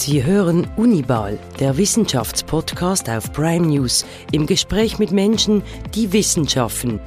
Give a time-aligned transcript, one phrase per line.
[0.00, 5.60] Sie hören Unibal, der Wissenschaftspodcast auf Prime News, im Gespräch mit Menschen,
[5.92, 7.00] die Wissenschaften.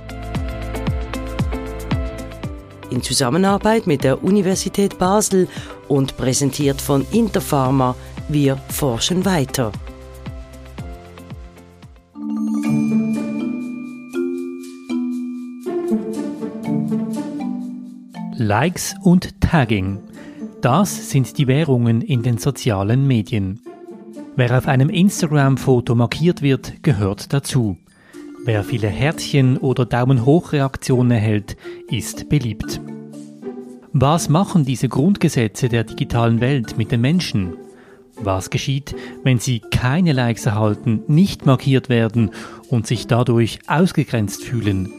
[2.90, 5.48] In Zusammenarbeit mit der Universität Basel
[5.88, 7.96] und präsentiert von Interpharma,
[8.28, 9.72] wir forschen weiter.
[18.36, 20.12] Likes und Tagging.
[20.62, 23.62] Das sind die Währungen in den sozialen Medien.
[24.36, 27.78] Wer auf einem Instagram-Foto markiert wird, gehört dazu.
[28.46, 31.58] Wer viele Herzchen oder Daumen hoch Reaktionen erhält,
[31.90, 32.80] ist beliebt.
[33.92, 37.54] Was machen diese Grundgesetze der digitalen Welt mit den Menschen?
[38.20, 42.30] Was geschieht, wenn sie keine Likes erhalten, nicht markiert werden
[42.70, 44.94] und sich dadurch ausgegrenzt fühlen?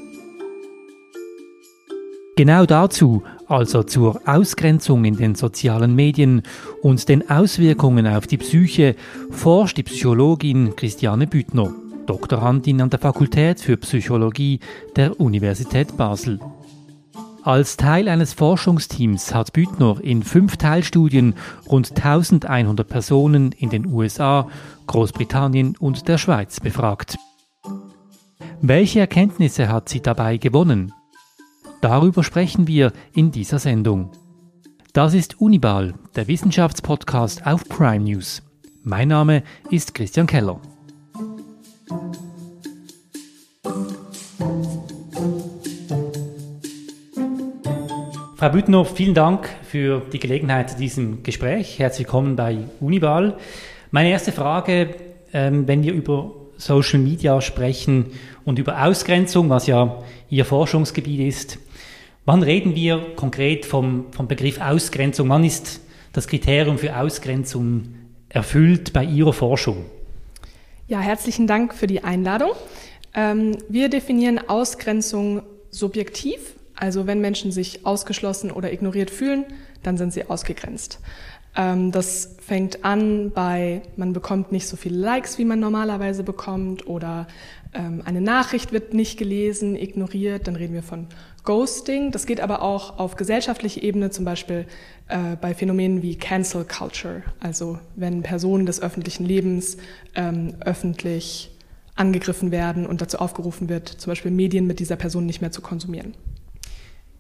[2.35, 3.23] Genau dazu,
[3.53, 6.43] also zur Ausgrenzung in den sozialen Medien
[6.81, 8.97] und den Auswirkungen auf die Psyche,
[9.31, 11.71] forscht die Psychologin Christiane Büttner,
[12.07, 14.59] Doktorandin an der Fakultät für Psychologie
[14.97, 16.41] der Universität Basel.
[17.43, 21.35] Als Teil eines Forschungsteams hat Büttner in fünf Teilstudien
[21.69, 24.49] rund 1100 Personen in den USA,
[24.87, 27.19] Großbritannien und der Schweiz befragt.
[28.63, 30.95] Welche Erkenntnisse hat sie dabei gewonnen?
[31.83, 34.13] Darüber sprechen wir in dieser Sendung.
[34.93, 38.41] Das ist Unibal, der Wissenschaftspodcast auf Prime News.
[38.85, 40.61] Mein Name ist Christian Keller.
[48.37, 51.81] Frau Büttner, vielen Dank für die Gelegenheit zu diesem Gespräch.
[51.81, 53.39] Herzlich willkommen bei Unibal.
[53.91, 54.95] Meine erste Frage,
[55.33, 58.07] ähm, wenn wir über Social Media sprechen
[58.45, 59.99] und über Ausgrenzung, was ja
[60.31, 61.59] Ihr Forschungsgebiet ist,
[62.25, 65.29] Wann reden wir konkret vom, vom Begriff Ausgrenzung?
[65.29, 65.81] Wann ist
[66.13, 67.97] das Kriterium für Ausgrenzung
[68.29, 69.85] erfüllt bei Ihrer Forschung?
[70.87, 72.51] Ja, herzlichen Dank für die Einladung.
[73.13, 79.45] Ähm, wir definieren Ausgrenzung subjektiv, also wenn Menschen sich ausgeschlossen oder ignoriert fühlen,
[79.83, 81.01] dann sind sie ausgegrenzt.
[81.57, 86.87] Ähm, das fängt an bei, man bekommt nicht so viele Likes, wie man normalerweise bekommt,
[86.87, 87.27] oder
[87.79, 91.07] eine Nachricht wird nicht gelesen, ignoriert, dann reden wir von
[91.45, 92.11] Ghosting.
[92.11, 94.67] Das geht aber auch auf gesellschaftlicher Ebene, zum Beispiel
[95.09, 99.79] äh, bei Phänomenen wie Cancel Culture, also wenn Personen des öffentlichen Lebens
[100.15, 101.51] ähm, öffentlich
[101.95, 105.61] angegriffen werden und dazu aufgerufen wird, zum Beispiel Medien mit dieser Person nicht mehr zu
[105.61, 106.15] konsumieren.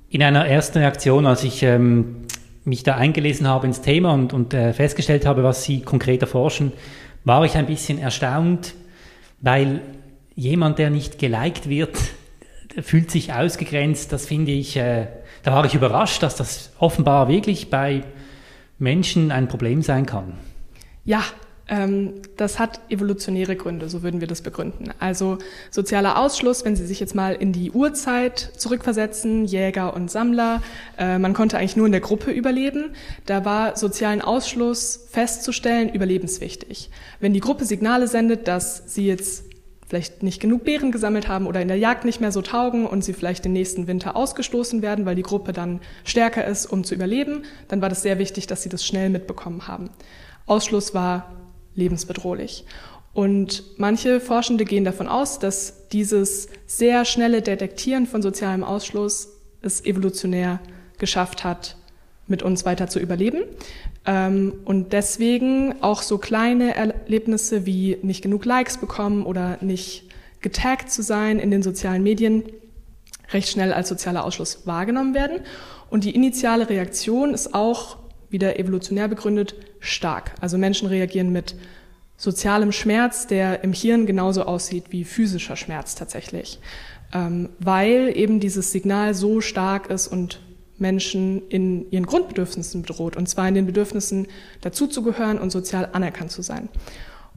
[0.08, 2.26] In einer ersten Reaktion, als ich ähm,
[2.64, 6.72] mich da eingelesen habe ins Thema und, und äh, festgestellt habe, was Sie konkret erforschen,
[7.24, 8.74] war ich ein bisschen erstaunt,
[9.40, 9.80] weil
[10.34, 11.96] jemand, der nicht geliked wird,
[12.80, 14.12] fühlt sich ausgegrenzt.
[14.12, 15.08] Das finde ich, äh,
[15.42, 18.04] da war ich überrascht, dass das offenbar wirklich bei
[18.78, 20.34] Menschen ein Problem sein kann.
[21.04, 21.22] Ja,
[21.68, 24.90] ähm, das hat evolutionäre Gründe, so würden wir das begründen.
[24.98, 25.38] Also
[25.70, 30.62] sozialer Ausschluss, wenn Sie sich jetzt mal in die Urzeit zurückversetzen, Jäger und Sammler,
[30.98, 32.90] äh, man konnte eigentlich nur in der Gruppe überleben.
[33.26, 36.90] Da war sozialen Ausschluss festzustellen überlebenswichtig.
[37.20, 39.44] Wenn die Gruppe Signale sendet, dass sie jetzt
[39.92, 43.04] vielleicht nicht genug Beeren gesammelt haben oder in der Jagd nicht mehr so taugen und
[43.04, 46.94] sie vielleicht den nächsten Winter ausgestoßen werden, weil die Gruppe dann stärker ist, um zu
[46.94, 49.90] überleben, dann war das sehr wichtig, dass sie das schnell mitbekommen haben.
[50.46, 51.32] Ausschluss war
[51.74, 52.64] lebensbedrohlich.
[53.12, 59.28] Und manche Forschende gehen davon aus, dass dieses sehr schnelle Detektieren von sozialem Ausschluss
[59.60, 60.60] es evolutionär
[60.96, 61.76] geschafft hat,
[62.32, 63.42] mit uns weiter zu überleben.
[64.04, 70.08] Ähm, und deswegen auch so kleine Erlebnisse wie nicht genug Likes bekommen oder nicht
[70.40, 72.42] getaggt zu sein in den sozialen Medien
[73.30, 75.40] recht schnell als sozialer Ausschluss wahrgenommen werden.
[75.88, 77.98] Und die initiale Reaktion ist auch
[78.30, 80.32] wieder evolutionär begründet stark.
[80.40, 81.54] Also Menschen reagieren mit
[82.16, 86.60] sozialem Schmerz, der im Hirn genauso aussieht wie physischer Schmerz tatsächlich,
[87.12, 90.40] ähm, weil eben dieses Signal so stark ist und
[90.82, 94.26] Menschen in ihren Grundbedürfnissen bedroht, und zwar in den Bedürfnissen
[94.60, 96.68] dazuzugehören und sozial anerkannt zu sein.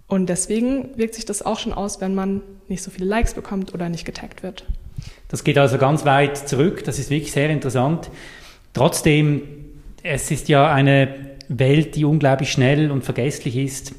[0.07, 3.73] Und deswegen wirkt sich das auch schon aus, wenn man nicht so viele Likes bekommt
[3.73, 4.65] oder nicht getaggt wird.
[5.29, 8.09] Das geht also ganz weit zurück, das ist wirklich sehr interessant.
[8.73, 9.41] Trotzdem,
[10.03, 13.93] es ist ja eine Welt, die unglaublich schnell und vergesslich ist.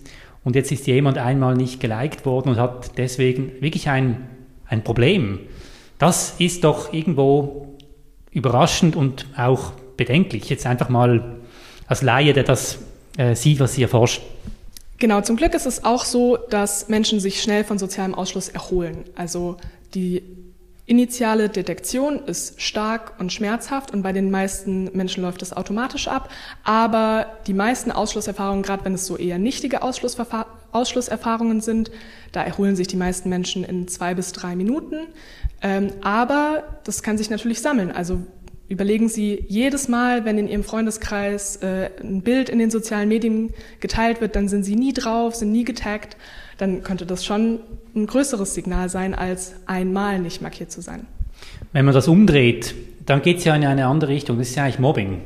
[0.44, 4.28] Und jetzt ist jemand einmal nicht geliked worden und hat deswegen wirklich ein,
[4.66, 5.40] ein Problem.
[5.98, 7.75] Das ist doch irgendwo
[8.36, 10.50] überraschend und auch bedenklich.
[10.50, 11.36] Jetzt einfach mal
[11.88, 12.78] als Laie, der das
[13.16, 14.22] äh, sieht, was Sie erforschen.
[14.98, 19.04] Genau, zum Glück ist es auch so, dass Menschen sich schnell von sozialem Ausschluss erholen.
[19.14, 19.56] Also
[19.94, 20.22] die
[20.88, 26.28] Initiale Detektion ist stark und schmerzhaft und bei den meisten Menschen läuft es automatisch ab.
[26.62, 29.82] Aber die meisten Ausschlusserfahrungen, gerade wenn es so eher nichtige
[30.76, 31.90] Ausschlusserfahrungen sind,
[32.32, 35.08] da erholen sich die meisten Menschen in zwei bis drei Minuten.
[35.62, 37.90] Ähm, aber das kann sich natürlich sammeln.
[37.90, 38.20] Also
[38.68, 43.54] überlegen Sie jedes Mal, wenn in Ihrem Freundeskreis äh, ein Bild in den sozialen Medien
[43.80, 46.16] geteilt wird, dann sind Sie nie drauf, sind nie getaggt
[46.58, 47.60] dann könnte das schon
[47.94, 51.06] ein größeres Signal sein, als einmal nicht markiert zu sein.
[51.72, 52.74] Wenn man das umdreht,
[53.04, 54.38] dann geht es ja in eine andere Richtung.
[54.38, 55.20] Das ist ja eigentlich Mobbing.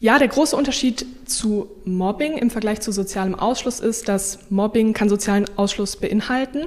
[0.00, 5.08] Ja, der große Unterschied zu Mobbing im Vergleich zu sozialem Ausschluss ist, dass Mobbing kann
[5.08, 6.66] sozialen Ausschluss beinhalten,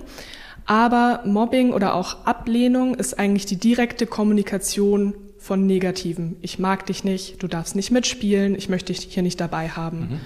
[0.66, 6.36] aber Mobbing oder auch Ablehnung ist eigentlich die direkte Kommunikation von Negativen.
[6.42, 10.00] Ich mag dich nicht, du darfst nicht mitspielen, ich möchte dich hier nicht dabei haben.
[10.00, 10.20] Mhm.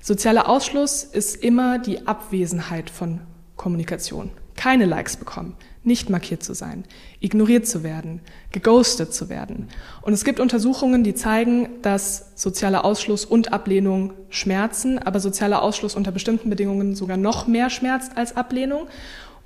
[0.00, 3.20] Sozialer Ausschluss ist immer die Abwesenheit von
[3.56, 4.30] Kommunikation.
[4.56, 6.84] Keine Likes bekommen, nicht markiert zu sein,
[7.20, 8.20] ignoriert zu werden,
[8.52, 9.68] geghostet zu werden.
[10.02, 15.96] Und es gibt Untersuchungen, die zeigen, dass sozialer Ausschluss und Ablehnung schmerzen, aber sozialer Ausschluss
[15.96, 18.86] unter bestimmten Bedingungen sogar noch mehr schmerzt als Ablehnung.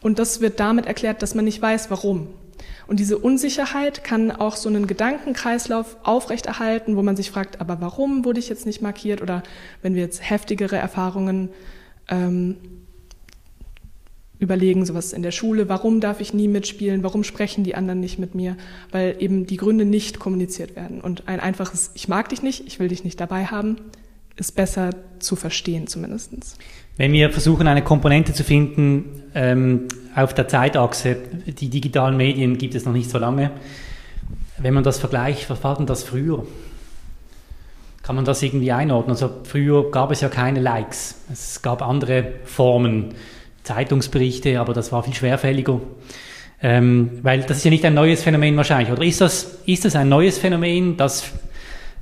[0.03, 2.29] Und das wird damit erklärt, dass man nicht weiß, warum.
[2.87, 8.25] Und diese Unsicherheit kann auch so einen Gedankenkreislauf aufrechterhalten, wo man sich fragt, aber warum
[8.25, 9.23] wurde ich jetzt nicht markiert?
[9.23, 9.43] Oder
[9.83, 11.49] wenn wir jetzt heftigere Erfahrungen
[12.09, 12.56] ähm,
[14.38, 18.19] überlegen, sowas in der Schule, warum darf ich nie mitspielen, warum sprechen die anderen nicht
[18.19, 18.56] mit mir,
[18.91, 21.00] weil eben die Gründe nicht kommuniziert werden.
[21.00, 23.77] Und ein einfaches Ich mag dich nicht, ich will dich nicht dabei haben,
[24.37, 26.56] ist besser zu verstehen zumindestens.
[26.99, 31.17] Wenn wir versuchen, eine Komponente zu finden ähm, auf der Zeitachse,
[31.47, 33.50] die digitalen Medien gibt es noch nicht so lange.
[34.59, 36.47] Wenn man das vergleicht, was war denn das früher?
[38.03, 39.15] Kann man das irgendwie einordnen?
[39.15, 41.17] Also früher gab es ja keine Likes.
[41.31, 43.15] Es gab andere Formen,
[43.66, 45.80] Zeitungsberichte, aber das war viel schwerfälliger.
[46.62, 48.90] Ähm, weil das ist ja nicht ein neues Phänomen wahrscheinlich.
[48.90, 51.24] Oder ist das, ist das ein neues Phänomen, das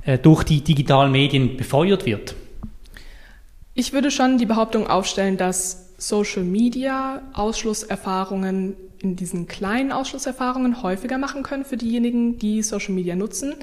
[0.05, 2.35] äh, durch die digitalen Medien befeuert wird?
[3.73, 11.17] Ich würde schon die Behauptung aufstellen, dass Social Media Ausschlusserfahrungen in diesen kleinen Ausschlusserfahrungen häufiger
[11.17, 13.53] machen können für diejenigen, die Social Media nutzen.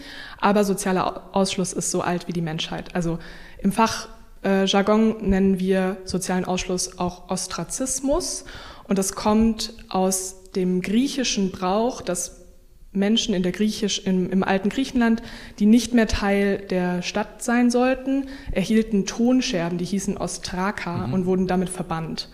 [0.41, 2.95] Aber sozialer Ausschluss ist so alt wie die Menschheit.
[2.95, 3.19] Also
[3.59, 4.12] im Fachjargon
[4.43, 4.67] äh,
[5.21, 8.45] nennen wir sozialen Ausschluss auch Ostrazismus.
[8.89, 12.43] Und das kommt aus dem griechischen Brauch, dass
[12.93, 15.23] Menschen in der Griechisch, im, im, alten Griechenland,
[15.59, 21.15] die nicht mehr Teil der Stadt sein sollten, erhielten Tonscherben, die hießen Ostraka mhm.
[21.15, 22.29] und wurden damit verbannt.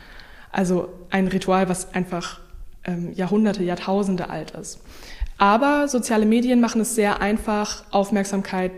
[0.51, 2.41] Also ein Ritual, was einfach
[2.85, 4.81] ähm, Jahrhunderte, Jahrtausende alt ist.
[5.37, 8.73] Aber soziale Medien machen es sehr einfach, Aufmerksamkeit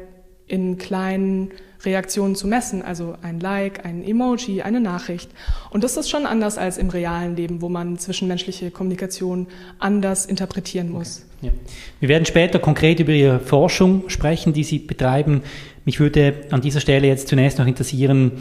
[0.50, 1.50] in kleinen
[1.84, 5.30] Reaktionen zu messen, also ein Like, ein Emoji, eine Nachricht.
[5.70, 9.46] Und das ist schon anders als im realen Leben, wo man zwischenmenschliche Kommunikation
[9.78, 11.24] anders interpretieren muss.
[11.38, 11.46] Okay.
[11.46, 11.52] Ja.
[12.00, 15.42] Wir werden später konkret über Ihre Forschung sprechen, die Sie betreiben.
[15.86, 18.32] Mich würde an dieser Stelle jetzt zunächst noch interessieren,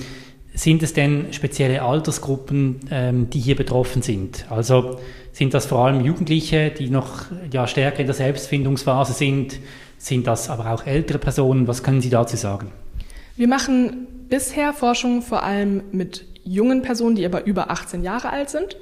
[0.53, 4.45] sind es denn spezielle Altersgruppen, ähm, die hier betroffen sind?
[4.49, 4.99] Also
[5.31, 9.59] sind das vor allem Jugendliche, die noch ja, stärker in der Selbstfindungsphase sind?
[9.99, 11.67] Sind das aber auch ältere Personen?
[11.67, 12.71] Was können Sie dazu sagen?
[13.35, 18.49] Wir machen bisher Forschung vor allem mit jungen Personen, die aber über 18 Jahre alt
[18.49, 18.77] sind.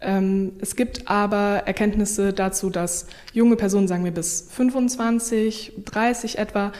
[0.00, 6.72] Ähm, es gibt aber Erkenntnisse dazu, dass junge Personen, sagen wir bis 25, 30 etwa,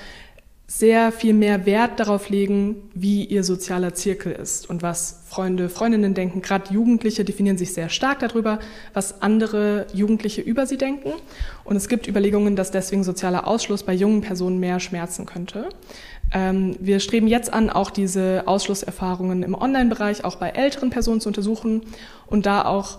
[0.79, 6.15] sehr viel mehr Wert darauf legen, wie ihr sozialer Zirkel ist und was Freunde, Freundinnen
[6.15, 6.41] denken.
[6.41, 8.59] Gerade Jugendliche definieren sich sehr stark darüber,
[8.95, 11.13] was andere Jugendliche über sie denken.
[11.65, 15.69] Und es gibt Überlegungen, dass deswegen sozialer Ausschluss bei jungen Personen mehr schmerzen könnte.
[16.33, 21.29] Ähm, wir streben jetzt an, auch diese Ausschlusserfahrungen im Online-Bereich auch bei älteren Personen zu
[21.29, 21.83] untersuchen
[22.27, 22.99] und da auch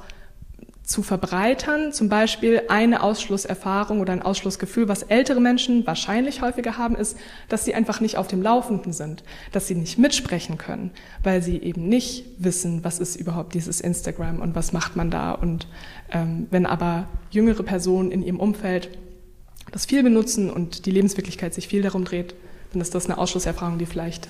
[0.83, 6.95] zu verbreitern, zum Beispiel eine Ausschlusserfahrung oder ein Ausschlussgefühl, was ältere Menschen wahrscheinlich häufiger haben,
[6.95, 9.23] ist, dass sie einfach nicht auf dem Laufenden sind,
[9.53, 10.91] dass sie nicht mitsprechen können,
[11.23, 15.31] weil sie eben nicht wissen, was ist überhaupt dieses Instagram und was macht man da.
[15.31, 15.67] Und
[16.11, 18.89] ähm, wenn aber jüngere Personen in ihrem Umfeld
[19.71, 22.35] das viel benutzen und die Lebenswirklichkeit sich viel darum dreht,
[22.73, 24.27] dann ist das eine Ausschlusserfahrung, die vielleicht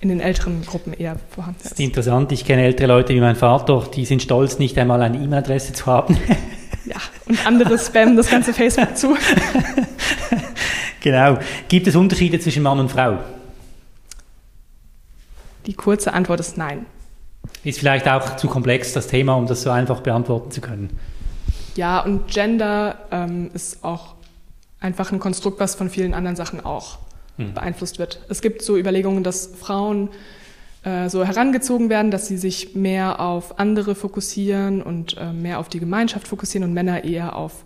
[0.00, 1.66] in den älteren Gruppen eher vorhanden ist.
[1.66, 2.30] Das ist interessant.
[2.32, 5.86] Ich kenne ältere Leute wie mein Vater, die sind stolz, nicht einmal eine E-Mail-Adresse zu
[5.86, 6.16] haben.
[6.84, 9.14] Ja, und andere spammen das ganze Facebook zu.
[11.00, 11.38] genau.
[11.68, 13.18] Gibt es Unterschiede zwischen Mann und Frau?
[15.66, 16.86] Die kurze Antwort ist nein.
[17.62, 20.98] Ist vielleicht auch zu komplex das Thema, um das so einfach beantworten zu können.
[21.76, 24.14] Ja, und Gender ähm, ist auch
[24.80, 26.98] einfach ein Konstrukt, was von vielen anderen Sachen auch
[27.38, 27.54] mhm.
[27.54, 28.20] beeinflusst wird.
[28.28, 30.10] Es gibt so Überlegungen, dass Frauen
[30.84, 35.68] äh, so herangezogen werden, dass sie sich mehr auf andere fokussieren und äh, mehr auf
[35.68, 37.64] die Gemeinschaft fokussieren und Männer eher auf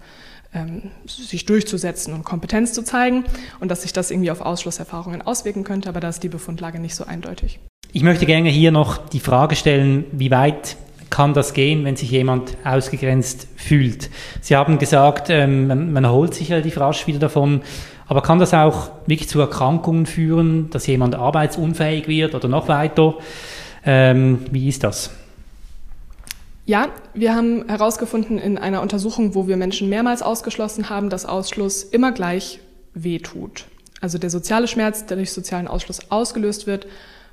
[0.54, 3.24] ähm, sich durchzusetzen und Kompetenz zu zeigen
[3.60, 6.94] und dass sich das irgendwie auf Ausschlusserfahrungen auswirken könnte, aber da ist die Befundlage nicht
[6.94, 7.58] so eindeutig.
[7.92, 10.76] Ich möchte gerne hier noch die Frage stellen, wie weit
[11.10, 14.08] kann das gehen, wenn sich jemand ausgegrenzt fühlt?
[14.40, 17.60] Sie haben gesagt, ähm, man, man erholt sich relativ rasch wieder davon.
[18.06, 23.14] Aber kann das auch wirklich zu Erkrankungen führen, dass jemand arbeitsunfähig wird oder noch weiter?
[23.84, 25.10] Ähm, wie ist das?
[26.64, 31.82] Ja, wir haben herausgefunden in einer Untersuchung, wo wir Menschen mehrmals ausgeschlossen haben, dass Ausschluss
[31.82, 32.60] immer gleich
[32.94, 33.66] wehtut.
[34.00, 36.86] Also der soziale Schmerz, der durch sozialen Ausschluss ausgelöst wird,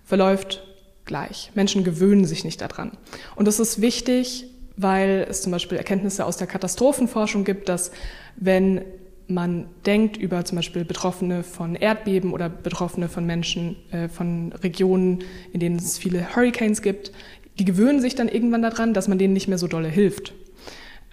[0.03, 0.63] verläuft
[1.05, 1.51] gleich.
[1.53, 2.91] Menschen gewöhnen sich nicht daran.
[3.35, 4.45] Und das ist wichtig,
[4.77, 7.91] weil es zum Beispiel Erkenntnisse aus der Katastrophenforschung gibt, dass
[8.37, 8.81] wenn
[9.29, 15.23] man denkt über zum Beispiel Betroffene von Erdbeben oder Betroffene von Menschen äh, von Regionen,
[15.53, 17.11] in denen es viele Hurricanes gibt,
[17.59, 20.33] die gewöhnen sich dann irgendwann daran, dass man denen nicht mehr so dolle hilft.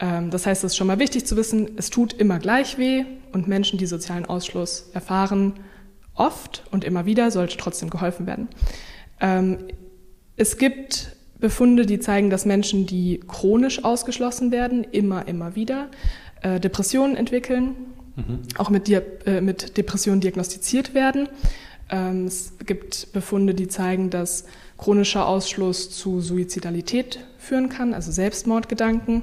[0.01, 3.05] Ähm, das heißt, es ist schon mal wichtig zu wissen, es tut immer gleich weh
[3.33, 5.55] und Menschen, die sozialen Ausschluss erfahren,
[6.15, 8.49] oft und immer wieder sollte trotzdem geholfen werden.
[9.21, 9.59] Ähm,
[10.37, 15.91] es gibt Befunde, die zeigen, dass Menschen, die chronisch ausgeschlossen werden, immer, immer wieder
[16.43, 17.75] äh, Depressionen entwickeln,
[18.17, 18.41] mhm.
[18.59, 21.29] auch mit, äh, mit Depressionen diagnostiziert werden.
[21.89, 24.45] Ähm, es gibt Befunde, die zeigen, dass
[24.79, 29.23] chronischer Ausschluss zu Suizidalität führen kann, also Selbstmordgedanken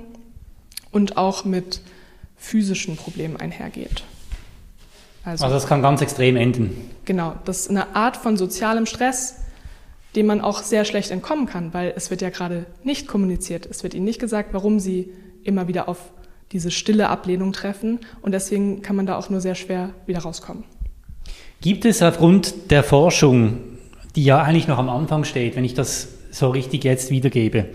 [0.91, 1.81] und auch mit
[2.37, 4.03] physischen Problemen einhergeht.
[5.25, 6.89] Also, also das kann ganz extrem enden.
[7.05, 9.35] Genau, das ist eine Art von sozialem Stress,
[10.15, 13.65] dem man auch sehr schlecht entkommen kann, weil es wird ja gerade nicht kommuniziert.
[13.65, 15.11] Es wird ihnen nicht gesagt, warum sie
[15.43, 16.11] immer wieder auf
[16.53, 20.63] diese stille Ablehnung treffen und deswegen kann man da auch nur sehr schwer wieder rauskommen.
[21.61, 23.57] Gibt es aufgrund der Forschung,
[24.15, 27.65] die ja eigentlich noch am Anfang steht, wenn ich das so richtig jetzt wiedergebe,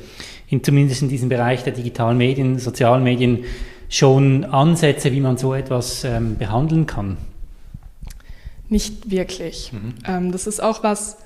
[0.48, 3.44] in, zumindest in diesem Bereich der digitalen Medien, sozialen Medien,
[3.88, 7.16] schon Ansätze, wie man so etwas ähm, behandeln kann?
[8.68, 9.72] Nicht wirklich.
[9.72, 9.94] Mhm.
[10.06, 11.16] Ähm, das ist auch was,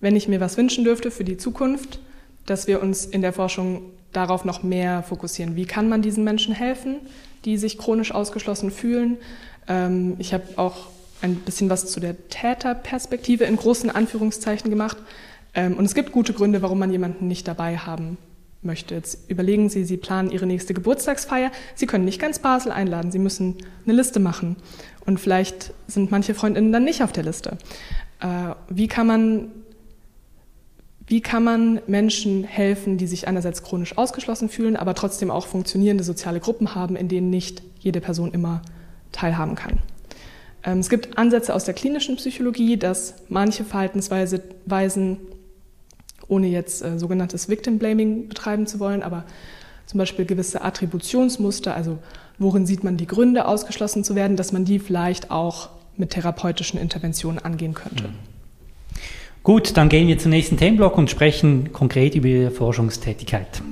[0.00, 1.98] wenn ich mir was wünschen dürfte für die Zukunft,
[2.46, 3.82] dass wir uns in der Forschung
[4.16, 5.56] darauf noch mehr fokussieren.
[5.56, 6.96] Wie kann man diesen Menschen helfen,
[7.44, 9.18] die sich chronisch ausgeschlossen fühlen?
[9.68, 10.88] Ähm, ich habe auch
[11.22, 14.98] ein bisschen was zu der Täterperspektive in großen Anführungszeichen gemacht.
[15.54, 18.18] Ähm, und es gibt gute Gründe, warum man jemanden nicht dabei haben
[18.62, 18.94] möchte.
[18.94, 21.50] Jetzt überlegen Sie, Sie planen Ihre nächste Geburtstagsfeier.
[21.74, 23.12] Sie können nicht ganz Basel einladen.
[23.12, 24.56] Sie müssen eine Liste machen.
[25.06, 27.58] Und vielleicht sind manche Freundinnen dann nicht auf der Liste.
[28.20, 29.50] Äh, wie kann man
[31.06, 36.02] wie kann man Menschen helfen, die sich einerseits chronisch ausgeschlossen fühlen, aber trotzdem auch funktionierende
[36.02, 38.62] soziale Gruppen haben, in denen nicht jede Person immer
[39.12, 39.78] teilhaben kann?
[40.64, 45.18] Ähm, es gibt Ansätze aus der klinischen Psychologie, dass manche Verhaltensweisen,
[46.26, 49.24] ohne jetzt äh, sogenanntes Victim Blaming betreiben zu wollen, aber
[49.84, 51.98] zum Beispiel gewisse Attributionsmuster, also
[52.38, 56.80] worin sieht man die Gründe, ausgeschlossen zu werden, dass man die vielleicht auch mit therapeutischen
[56.80, 58.04] Interventionen angehen könnte.
[58.04, 58.33] Mhm.
[59.44, 63.62] Gut, dann gehen wir zum nächsten Themenblock und sprechen konkret über Ihre Forschungstätigkeit.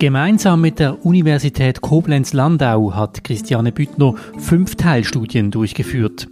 [0.00, 6.26] Gemeinsam mit der Universität Koblenz-Landau hat Christiane Büttner fünf Teilstudien durchgeführt.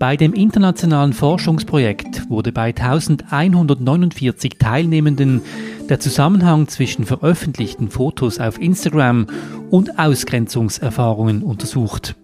[0.00, 5.42] Bei dem internationalen Forschungsprojekt wurde bei 1149 Teilnehmenden
[5.88, 9.28] der Zusammenhang zwischen veröffentlichten Fotos auf Instagram
[9.70, 12.16] und Ausgrenzungserfahrungen untersucht.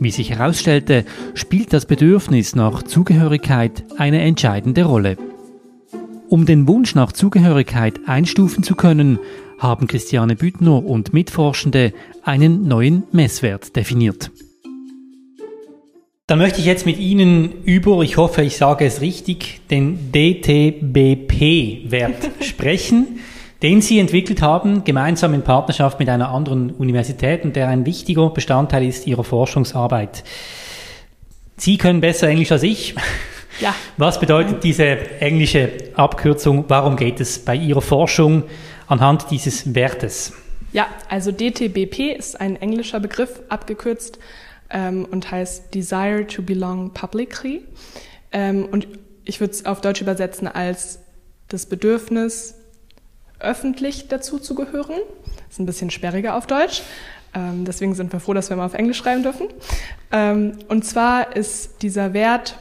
[0.00, 5.16] Wie sich herausstellte, spielt das Bedürfnis nach Zugehörigkeit eine entscheidende Rolle.
[6.28, 9.18] Um den Wunsch nach Zugehörigkeit einstufen zu können,
[9.58, 14.30] haben Christiane Büttner und Mitforschende einen neuen Messwert definiert.
[16.26, 22.30] Dann möchte ich jetzt mit Ihnen über, ich hoffe, ich sage es richtig, den DTBP-Wert
[22.40, 23.18] sprechen
[23.64, 28.28] den Sie entwickelt haben, gemeinsam in Partnerschaft mit einer anderen Universität und der ein wichtiger
[28.28, 30.22] Bestandteil ist Ihrer Forschungsarbeit.
[31.56, 32.94] Sie können besser Englisch als ich.
[33.60, 33.74] Ja.
[33.96, 34.84] Was bedeutet diese
[35.20, 36.66] englische Abkürzung?
[36.68, 38.42] Warum geht es bei Ihrer Forschung
[38.86, 40.34] anhand dieses Wertes?
[40.74, 44.18] Ja, also DTBP ist ein englischer Begriff, abgekürzt
[44.68, 47.62] ähm, und heißt Desire to Belong Publicly.
[48.30, 48.88] Ähm, und
[49.24, 50.98] ich würde es auf Deutsch übersetzen als
[51.48, 52.56] das Bedürfnis,
[53.44, 54.98] öffentlich dazu zu gehören.
[55.24, 56.82] Das ist ein bisschen sperriger auf Deutsch.
[57.34, 59.48] Ähm, deswegen sind wir froh, dass wir mal auf Englisch schreiben dürfen.
[60.12, 62.56] Ähm, und zwar ist dieser Wert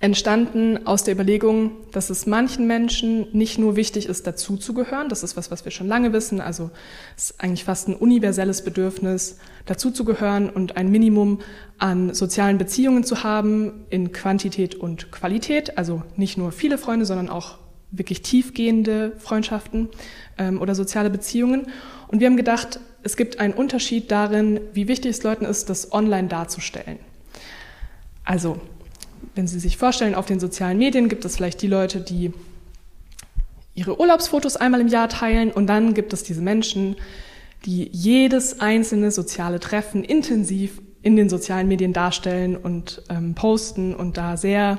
[0.00, 5.36] entstanden aus der Überlegung, dass es manchen Menschen nicht nur wichtig ist, dazuzugehören, das ist
[5.36, 6.70] was, was wir schon lange wissen, also
[7.16, 11.40] es ist eigentlich fast ein universelles Bedürfnis, dazuzugehören und ein Minimum
[11.78, 17.28] an sozialen Beziehungen zu haben in Quantität und Qualität, also nicht nur viele Freunde, sondern
[17.28, 17.58] auch
[17.90, 19.88] wirklich tiefgehende Freundschaften
[20.36, 21.66] ähm, oder soziale Beziehungen.
[22.08, 25.92] Und wir haben gedacht, es gibt einen Unterschied darin, wie wichtig es Leuten ist, das
[25.92, 26.98] online darzustellen.
[28.24, 28.60] Also
[29.34, 32.32] wenn Sie sich vorstellen, auf den sozialen Medien gibt es vielleicht die Leute, die
[33.74, 36.96] ihre Urlaubsfotos einmal im Jahr teilen und dann gibt es diese Menschen,
[37.64, 44.16] die jedes einzelne soziale Treffen intensiv in den sozialen Medien darstellen und ähm, posten und
[44.16, 44.78] da sehr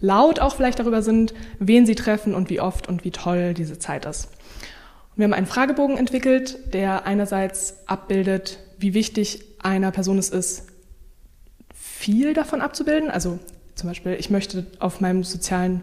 [0.00, 3.78] laut auch vielleicht darüber sind, wen sie treffen und wie oft und wie toll diese
[3.78, 4.26] Zeit ist.
[4.26, 10.64] Und wir haben einen Fragebogen entwickelt, der einerseits abbildet, wie wichtig einer Person es ist,
[11.74, 13.38] viel davon abzubilden, also
[13.74, 15.82] zum Beispiel, ich möchte auf meinem sozialen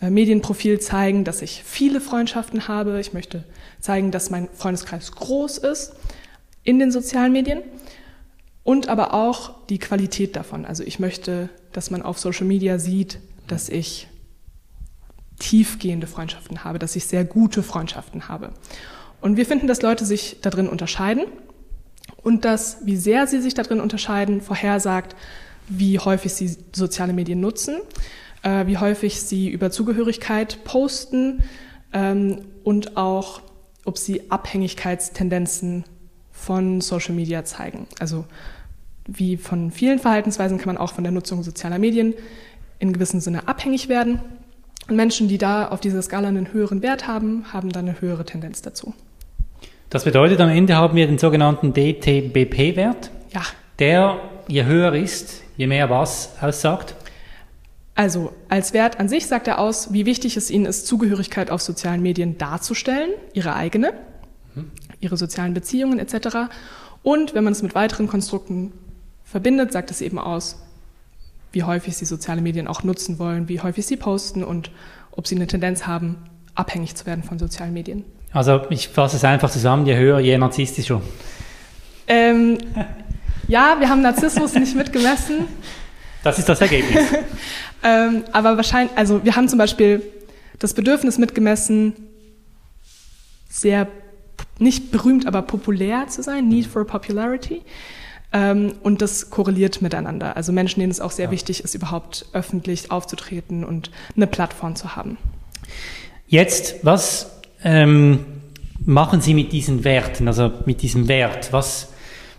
[0.00, 3.00] äh, Medienprofil zeigen, dass ich viele Freundschaften habe.
[3.00, 3.44] Ich möchte
[3.80, 5.94] zeigen, dass mein Freundeskreis groß ist
[6.64, 7.62] in den sozialen Medien
[8.64, 10.64] und aber auch die Qualität davon.
[10.64, 13.18] Also ich möchte, dass man auf Social Media sieht,
[13.48, 14.08] dass ich
[15.38, 18.52] tiefgehende Freundschaften habe, dass ich sehr gute Freundschaften habe.
[19.20, 21.24] Und wir finden, dass Leute sich darin unterscheiden
[22.22, 25.16] und dass, wie sehr sie sich darin unterscheiden, vorhersagt,
[25.68, 27.76] wie häufig sie soziale Medien nutzen,
[28.42, 31.42] äh, wie häufig sie über Zugehörigkeit posten
[31.92, 33.42] ähm, und auch,
[33.84, 35.84] ob sie Abhängigkeitstendenzen
[36.32, 37.86] von Social Media zeigen.
[37.98, 38.24] Also
[39.06, 42.14] wie von vielen Verhaltensweisen kann man auch von der Nutzung sozialer Medien
[42.78, 44.20] in gewissem Sinne abhängig werden.
[44.88, 48.24] Und Menschen, die da auf dieser Skala einen höheren Wert haben, haben dann eine höhere
[48.24, 48.94] Tendenz dazu.
[49.90, 53.10] Das bedeutet, am Ende haben wir den sogenannten DTBP-Wert.
[53.32, 53.42] Ja.
[53.78, 56.94] Der, je höher ist, je mehr was aussagt?
[57.94, 61.62] Also als Wert an sich sagt er aus, wie wichtig es Ihnen ist, Zugehörigkeit auf
[61.62, 63.92] sozialen Medien darzustellen, Ihre eigene,
[64.54, 64.70] mhm.
[65.00, 66.50] Ihre sozialen Beziehungen etc.
[67.02, 68.72] Und wenn man es mit weiteren Konstrukten
[69.24, 70.62] verbindet, sagt es eben aus,
[71.58, 74.70] wie häufig Sie soziale Medien auch nutzen wollen, wie häufig Sie posten und
[75.10, 76.14] ob Sie eine Tendenz haben,
[76.54, 78.04] abhängig zu werden von sozialen Medien.
[78.32, 81.02] Also ich fasse es einfach zusammen, je höher, je narzisstischer.
[82.06, 82.58] Ähm,
[83.48, 85.46] ja, wir haben Narzissmus nicht mitgemessen.
[86.22, 87.06] Das ist das Ergebnis.
[87.82, 90.00] ähm, aber wahrscheinlich, also wir haben zum Beispiel
[90.60, 91.92] das Bedürfnis mitgemessen,
[93.48, 93.88] sehr
[94.60, 97.62] nicht berühmt, aber populär zu sein, Need for Popularity.
[98.32, 100.36] Ähm, und das korreliert miteinander.
[100.36, 101.30] Also Menschen, denen es auch sehr ja.
[101.30, 105.16] wichtig ist, überhaupt öffentlich aufzutreten und eine Plattform zu haben.
[106.26, 108.26] Jetzt, was ähm,
[108.84, 111.52] machen Sie mit diesen Werten, also mit diesem Wert?
[111.52, 111.88] Was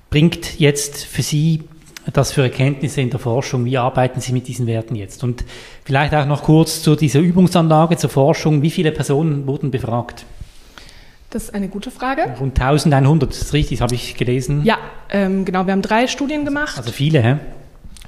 [0.09, 1.63] bringt jetzt für Sie
[2.13, 3.65] das für Erkenntnisse in der Forschung?
[3.65, 5.23] Wie arbeiten Sie mit diesen Werten jetzt?
[5.23, 5.43] Und
[5.85, 8.61] vielleicht auch noch kurz zu dieser Übungsanlage, zur Forschung.
[8.61, 10.25] Wie viele Personen wurden befragt?
[11.29, 12.23] Das ist eine gute Frage.
[12.39, 14.63] Rund 1100, das ist richtig, das habe ich gelesen.
[14.63, 14.79] Ja,
[15.11, 15.65] ähm, genau.
[15.67, 16.77] Wir haben drei Studien gemacht.
[16.77, 17.37] Also viele, hä?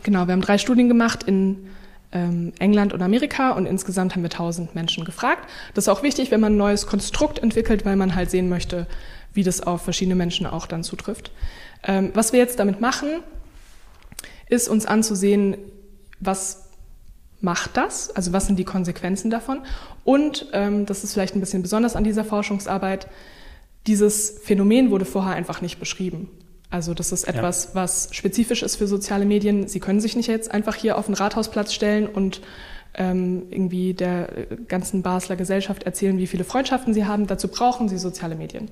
[0.04, 1.70] Genau, wir haben drei Studien gemacht in
[2.12, 5.48] ähm, England und Amerika und insgesamt haben wir 1000 Menschen gefragt.
[5.76, 8.88] Das ist auch wichtig, wenn man ein neues Konstrukt entwickelt, weil man halt sehen möchte,
[9.34, 11.32] wie das auf verschiedene Menschen auch dann zutrifft.
[11.84, 13.10] Ähm, was wir jetzt damit machen,
[14.50, 15.58] ist uns anzusehen,
[16.20, 16.71] was
[17.41, 19.62] macht das, also was sind die Konsequenzen davon
[20.04, 23.08] und, ähm, das ist vielleicht ein bisschen besonders an dieser Forschungsarbeit,
[23.88, 26.30] dieses Phänomen wurde vorher einfach nicht beschrieben.
[26.69, 27.69] Also das ist etwas, ja.
[27.75, 29.67] was spezifisch ist für soziale Medien.
[29.67, 32.41] Sie können sich nicht jetzt einfach hier auf den Rathausplatz stellen und
[32.93, 37.27] ähm, irgendwie der ganzen Basler Gesellschaft erzählen, wie viele Freundschaften sie haben.
[37.27, 38.69] Dazu brauchen sie soziale Medien.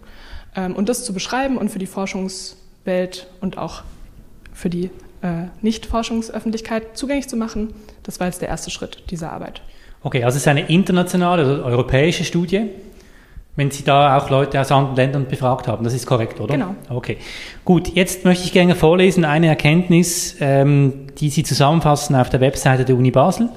[0.56, 2.56] Ähm, und das zu beschreiben und für die Forschungs
[2.86, 3.84] Welt und auch
[4.54, 4.90] für die
[5.22, 7.74] äh, Nicht-Forschungsöffentlichkeit zugänglich zu machen.
[8.04, 9.62] Das war jetzt der erste Schritt dieser Arbeit.
[10.02, 12.68] Okay, also es ist eine internationale oder europäische Studie,
[13.58, 15.84] wenn Sie da auch Leute aus anderen Ländern befragt haben.
[15.84, 16.54] Das ist korrekt, oder?
[16.54, 16.74] Genau.
[16.90, 17.18] Okay.
[17.66, 22.86] Gut, jetzt möchte ich gerne vorlesen eine Erkenntnis, ähm, die Sie zusammenfassen auf der Webseite
[22.86, 23.50] der Uni Basel.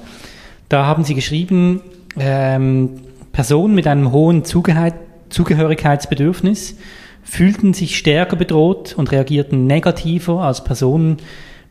[0.67, 1.81] Da haben Sie geschrieben,
[2.19, 2.99] ähm,
[3.31, 6.75] Personen mit einem hohen Zugehörigkeitsbedürfnis
[7.23, 11.17] fühlten sich stärker bedroht und reagierten negativer als Personen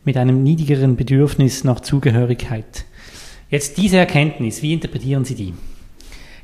[0.05, 2.85] mit einem niedrigeren Bedürfnis nach Zugehörigkeit.
[3.49, 5.53] Jetzt diese Erkenntnis, wie interpretieren Sie die?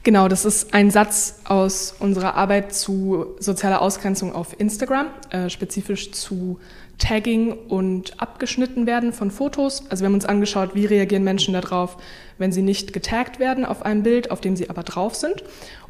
[0.04, 6.12] Genau, das ist ein Satz aus unserer Arbeit zu sozialer Ausgrenzung auf Instagram, äh, spezifisch
[6.12, 6.60] zu
[7.00, 9.84] Tagging und abgeschnitten werden von Fotos.
[9.90, 11.98] Also wir haben uns angeschaut, wie reagieren Menschen darauf,
[12.38, 15.44] wenn sie nicht getaggt werden auf einem Bild, auf dem sie aber drauf sind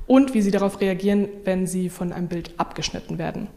[0.07, 3.47] und wie sie darauf reagieren, wenn sie von einem Bild abgeschnitten werden.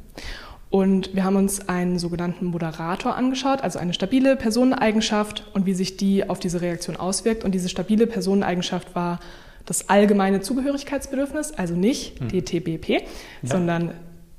[0.72, 5.98] Und wir haben uns einen sogenannten Moderator angeschaut, also eine stabile Personeneigenschaft und wie sich
[5.98, 7.44] die auf diese Reaktion auswirkt.
[7.44, 9.20] Und diese stabile Personeneigenschaft war
[9.66, 12.28] das allgemeine Zugehörigkeitsbedürfnis, also nicht hm.
[12.28, 13.00] DTBP, ja.
[13.42, 13.92] sondern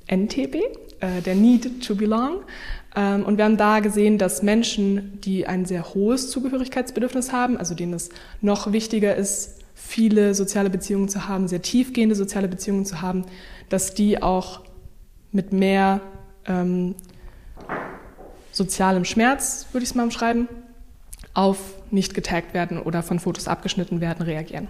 [0.08, 0.56] NTB,
[0.98, 2.40] äh, der Need to Belong.
[2.96, 7.76] Ähm, und wir haben da gesehen, dass Menschen, die ein sehr hohes Zugehörigkeitsbedürfnis haben, also
[7.76, 8.08] denen es
[8.40, 13.24] noch wichtiger ist, viele soziale Beziehungen zu haben, sehr tiefgehende soziale Beziehungen zu haben,
[13.68, 14.62] dass die auch
[15.30, 16.00] mit mehr
[16.46, 16.94] ähm,
[18.52, 20.48] sozialem Schmerz, würde ich es mal umschreiben,
[21.34, 21.58] auf
[21.90, 24.68] nicht getaggt werden oder von Fotos abgeschnitten werden, reagieren.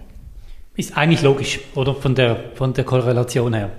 [0.75, 1.95] Ist eigentlich logisch, oder?
[1.95, 3.71] Von der, von der Korrelation her.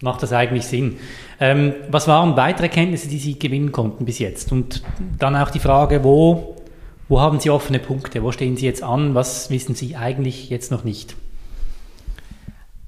[0.00, 0.98] Macht das eigentlich Sinn.
[1.40, 4.52] Ähm, was waren weitere Kenntnisse, die Sie gewinnen konnten bis jetzt?
[4.52, 4.82] Und
[5.18, 6.56] dann auch die Frage, wo,
[7.08, 8.22] wo haben Sie offene Punkte?
[8.22, 9.14] Wo stehen Sie jetzt an?
[9.14, 11.16] Was wissen Sie eigentlich jetzt noch nicht?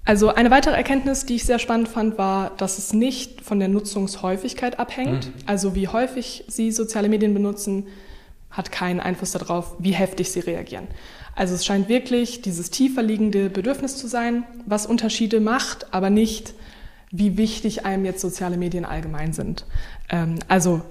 [0.06, 3.68] Also eine weitere Erkenntnis, die ich sehr spannend fand, war, dass es nicht von der
[3.68, 5.26] Nutzungshäufigkeit abhängt.
[5.26, 5.32] Mhm.
[5.46, 7.88] Also wie häufig Sie soziale Medien benutzen,
[8.50, 10.86] hat keinen Einfluss darauf, wie heftig Sie reagieren.
[11.34, 16.54] Also es scheint wirklich dieses tiefer liegende Bedürfnis zu sein, was Unterschiede macht, aber nicht,
[17.10, 19.66] wie wichtig einem jetzt soziale Medien allgemein sind.
[20.08, 20.82] Ähm, also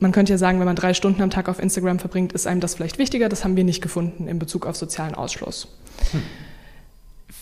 [0.00, 2.60] man könnte ja sagen, wenn man drei Stunden am Tag auf Instagram verbringt, ist einem
[2.60, 3.28] das vielleicht wichtiger.
[3.28, 5.68] Das haben wir nicht gefunden in Bezug auf sozialen Ausschluss.
[6.10, 6.22] Hm.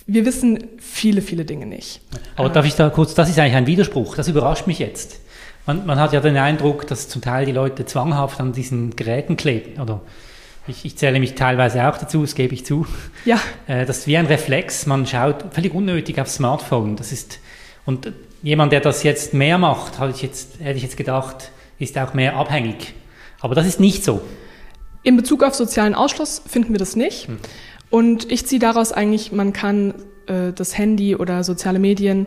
[0.06, 2.00] Wir wissen viele, viele Dinge nicht.
[2.36, 5.20] Aber darf ich da kurz, das ist eigentlich ein Widerspruch, das überrascht mich jetzt.
[5.66, 9.36] Man, man hat ja den Eindruck, dass zum Teil die Leute zwanghaft an diesen Geräten
[9.36, 9.80] kleben.
[9.80, 10.02] Oder
[10.66, 12.86] ich, ich zähle mich teilweise auch dazu, das gebe ich zu.
[13.24, 13.40] Ja.
[13.66, 16.96] Äh, das ist wie ein Reflex, man schaut völlig unnötig aufs Smartphone.
[16.96, 17.40] Das ist,
[17.86, 18.12] und
[18.42, 22.12] jemand, der das jetzt mehr macht, hätte ich jetzt, hätte ich jetzt gedacht, ist auch
[22.12, 22.94] mehr abhängig.
[23.40, 24.20] Aber das ist nicht so.
[25.02, 27.28] In Bezug auf sozialen Ausschluss finden wir das nicht.
[27.28, 27.38] Hm.
[27.94, 29.94] Und ich ziehe daraus eigentlich, man kann
[30.26, 32.26] äh, das Handy oder soziale Medien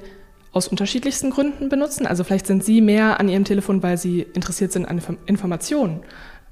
[0.53, 2.07] aus unterschiedlichsten Gründen benutzen.
[2.07, 5.99] Also vielleicht sind Sie mehr an Ihrem Telefon, weil Sie interessiert sind an Informationen,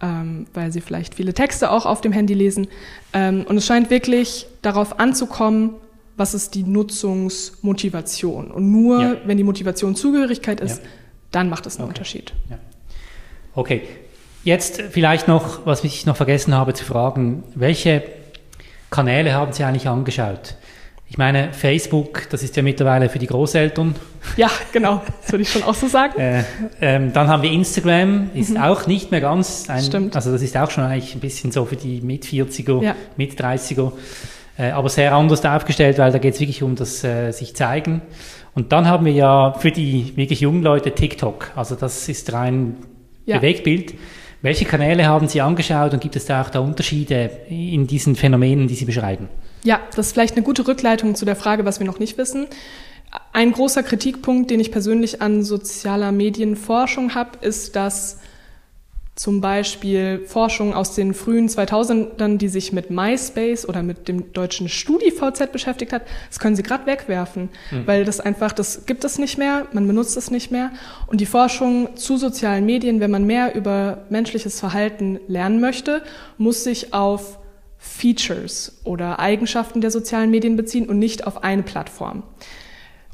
[0.01, 2.67] ähm, weil Sie vielleicht viele Texte auch auf dem Handy lesen.
[3.13, 5.75] Ähm, und es scheint wirklich darauf anzukommen,
[6.17, 8.51] was ist die Nutzungsmotivation.
[8.51, 9.15] Und nur ja.
[9.23, 10.89] wenn die Motivation Zugehörigkeit ist, ja.
[11.31, 11.91] dann macht es einen okay.
[11.91, 12.33] Unterschied.
[12.49, 12.59] Ja.
[13.53, 13.83] Okay,
[14.43, 18.03] jetzt vielleicht noch, was ich noch vergessen habe zu fragen, welche
[18.95, 20.55] Kanäle haben Sie eigentlich angeschaut?
[21.09, 23.93] Ich meine, Facebook, das ist ja mittlerweile für die Großeltern.
[24.37, 26.17] Ja, genau, das würde ich schon auch so sagen.
[26.17, 26.43] äh,
[26.79, 28.61] ähm, dann haben wir Instagram, ist mhm.
[28.61, 30.15] auch nicht mehr ganz ein, Stimmt.
[30.15, 32.95] also das ist auch schon eigentlich ein bisschen so für die mit 40er, ja.
[33.17, 33.91] mit 30er,
[34.57, 38.01] äh, aber sehr anders aufgestellt, weil da geht es wirklich um das äh, sich zeigen.
[38.55, 42.77] Und dann haben wir ja für die wirklich jungen Leute TikTok, also das ist rein
[43.25, 43.39] ja.
[43.39, 43.93] Bewegtbild.
[44.45, 48.67] Welche Kanäle haben Sie angeschaut und gibt es da auch da Unterschiede in diesen Phänomenen,
[48.67, 49.27] die Sie beschreiben?
[49.63, 52.45] Ja, das ist vielleicht eine gute Rückleitung zu der Frage, was wir noch nicht wissen.
[53.33, 58.19] Ein großer Kritikpunkt, den ich persönlich an sozialer Medienforschung habe, ist, dass
[59.15, 64.67] zum Beispiel Forschung aus den frühen 2000ern, die sich mit MySpace oder mit dem deutschen
[64.67, 67.87] StudiVZ beschäftigt hat, das können sie gerade wegwerfen, mhm.
[67.87, 70.71] weil das einfach, das gibt es nicht mehr, man benutzt es nicht mehr.
[71.07, 76.03] Und die Forschung zu sozialen Medien, wenn man mehr über menschliches Verhalten lernen möchte,
[76.37, 77.39] muss sich auf
[77.77, 82.23] Features oder Eigenschaften der sozialen Medien beziehen und nicht auf eine Plattform.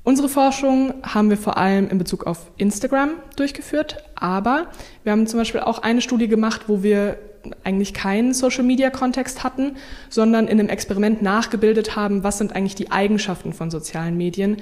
[0.03, 4.67] Unsere Forschung haben wir vor allem in Bezug auf Instagram durchgeführt, aber
[5.03, 7.17] wir haben zum Beispiel auch eine Studie gemacht, wo wir
[7.63, 9.77] eigentlich keinen Social-Media-Kontext hatten,
[10.09, 14.57] sondern in einem Experiment nachgebildet haben, was sind eigentlich die Eigenschaften von sozialen Medien,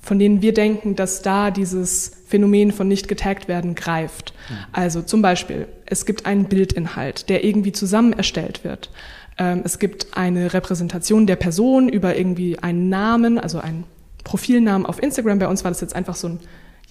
[0.00, 4.34] von denen wir denken, dass da dieses Phänomen von nicht getaggt werden greift.
[4.48, 4.54] Mhm.
[4.72, 8.90] Also zum Beispiel, es gibt einen Bildinhalt, der irgendwie zusammen erstellt wird.
[9.38, 13.84] Ähm, es gibt eine Repräsentation der Person über irgendwie einen Namen, also einen
[14.24, 15.38] Profilnamen auf Instagram.
[15.38, 16.40] Bei uns war das jetzt einfach so ein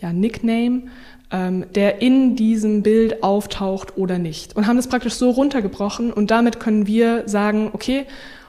[0.02, 0.84] ja, Nickname,
[1.32, 4.56] ähm, der in diesem Bild auftaucht oder nicht.
[4.56, 8.06] Und haben das praktisch so runtergebrochen und damit können wir sagen, okay,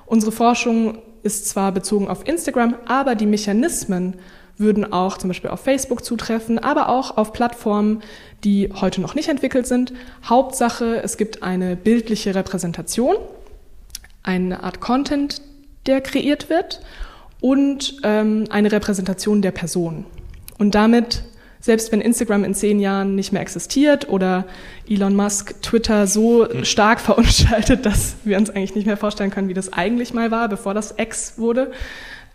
[0.07, 4.14] unsere Forschung ist zwar bezogen auf Instagram, aber die Mechanismen
[4.59, 8.03] würden auch zum Beispiel auf Facebook zutreffen, aber auch auf Plattformen,
[8.45, 9.92] die heute noch nicht entwickelt sind.
[10.25, 13.16] Hauptsache, es gibt eine bildliche Repräsentation,
[14.23, 15.42] eine Art Content,
[15.87, 16.81] der kreiert wird
[17.42, 20.07] und ähm, eine Repräsentation der Person.
[20.59, 21.24] Und damit,
[21.61, 24.46] selbst wenn Instagram in zehn Jahren nicht mehr existiert oder
[24.88, 26.64] Elon Musk Twitter so mhm.
[26.64, 30.48] stark verunstaltet, dass wir uns eigentlich nicht mehr vorstellen können, wie das eigentlich mal war,
[30.48, 31.72] bevor das X wurde,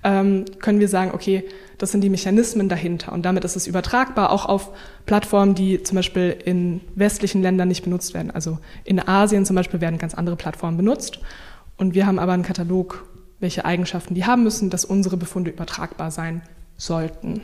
[0.04, 1.46] ähm, können wir sagen, okay,
[1.78, 3.14] das sind die Mechanismen dahinter.
[3.14, 4.72] Und damit ist es übertragbar auch auf
[5.06, 8.32] Plattformen, die zum Beispiel in westlichen Ländern nicht benutzt werden.
[8.32, 11.20] Also in Asien zum Beispiel werden ganz andere Plattformen benutzt.
[11.78, 13.06] Und wir haben aber einen Katalog
[13.40, 16.42] welche Eigenschaften die haben müssen, dass unsere Befunde übertragbar sein
[16.78, 17.42] sollten.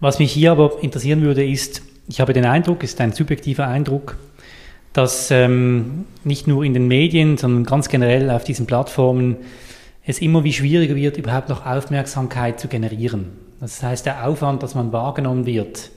[0.00, 4.16] Was mich hier aber interessieren würde, ist, ich habe den Eindruck, ist ein subjektiver Eindruck,
[4.92, 9.36] dass ähm, nicht nur in den Medien, sondern ganz generell auf diesen Plattformen
[10.04, 13.32] es immer wie schwieriger wird, überhaupt noch Aufmerksamkeit zu generieren.
[13.60, 15.90] Das heißt, der Aufwand, dass man wahrgenommen wird,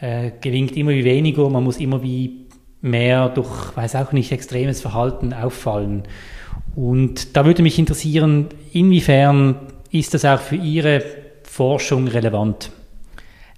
[0.00, 1.48] äh, gelingt immer wie weniger.
[1.50, 2.46] Man muss immer wie
[2.80, 6.04] mehr durch, weiß auch nicht, extremes Verhalten auffallen.
[6.78, 9.56] Und da würde mich interessieren, inwiefern
[9.90, 11.02] ist das auch für Ihre
[11.42, 12.70] Forschung relevant?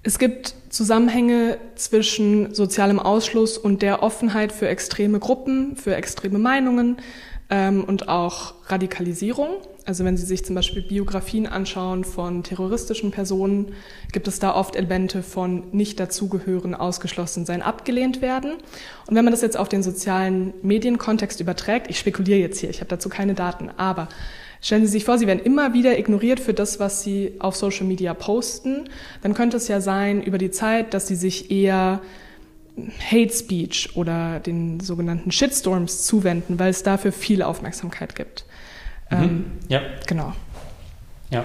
[0.02, 6.96] Es gibt Zusammenhänge zwischen sozialem Ausschluss und der Offenheit für extreme Gruppen, für extreme Meinungen
[7.50, 9.48] ähm, und auch Radikalisierung.
[9.84, 13.74] Also wenn Sie sich zum Beispiel Biografien anschauen von terroristischen Personen,
[14.12, 18.52] gibt es da oft Elemente von nicht dazugehören, ausgeschlossen sein, abgelehnt werden.
[19.06, 22.80] Und wenn man das jetzt auf den sozialen Medienkontext überträgt, ich spekuliere jetzt hier, ich
[22.80, 24.08] habe dazu keine Daten, aber
[24.62, 27.86] Stellen Sie sich vor, Sie werden immer wieder ignoriert für das, was Sie auf Social
[27.86, 28.90] Media posten.
[29.22, 32.02] Dann könnte es ja sein über die Zeit, dass Sie sich eher
[33.10, 38.44] Hate Speech oder den sogenannten Shitstorms zuwenden, weil es dafür viel Aufmerksamkeit gibt.
[39.10, 39.18] Mhm.
[39.22, 39.80] Ähm, ja.
[40.06, 40.32] Genau.
[41.30, 41.44] Ja.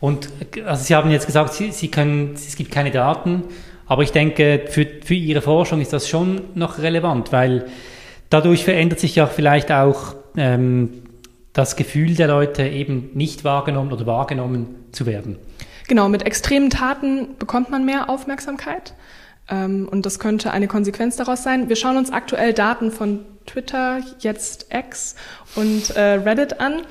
[0.00, 0.28] Und
[0.64, 3.44] also Sie haben jetzt gesagt, Sie, Sie können, es gibt keine Daten,
[3.86, 7.66] aber ich denke, für, für Ihre Forschung ist das schon noch relevant, weil
[8.30, 11.02] dadurch verändert sich ja vielleicht auch ähm,
[11.52, 15.36] das Gefühl der Leute, eben nicht wahrgenommen oder wahrgenommen zu werden.
[15.88, 18.94] Genau, mit extremen Taten bekommt man mehr Aufmerksamkeit.
[19.48, 21.68] Ähm, und das könnte eine Konsequenz daraus sein.
[21.68, 25.16] Wir schauen uns aktuell Daten von Twitter, jetzt X
[25.56, 26.82] und äh, Reddit an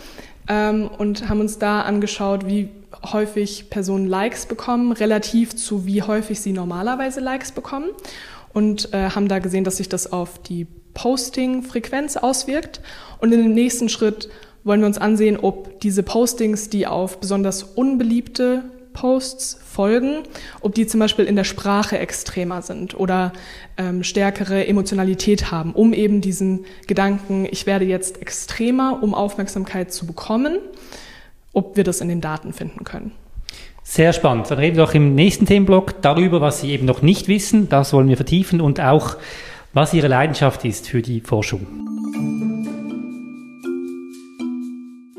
[0.48, 2.70] ähm, und haben uns da angeschaut, wie
[3.12, 7.90] häufig Personen Likes bekommen, relativ zu wie häufig sie normalerweise Likes bekommen.
[8.54, 12.82] Und äh, haben da gesehen, dass sich das auf die Posting-Frequenz auswirkt.
[13.20, 14.30] Und in dem nächsten Schritt
[14.66, 20.24] wollen wir uns ansehen, ob diese Postings, die auf besonders unbeliebte Posts folgen,
[20.62, 23.34] ob die zum Beispiel in der Sprache extremer sind oder
[23.78, 30.06] ähm, stärkere Emotionalität haben, um eben diesen Gedanken, ich werde jetzt extremer, um Aufmerksamkeit zu
[30.06, 30.58] bekommen,
[31.54, 33.12] ob wir das in den Daten finden können.
[33.84, 34.50] Sehr spannend.
[34.50, 37.68] Dann reden wir auch im nächsten Themenblock darüber, was Sie eben noch nicht wissen.
[37.68, 39.18] Das wollen wir vertiefen und auch,
[39.74, 42.51] was Ihre Leidenschaft ist für die Forschung.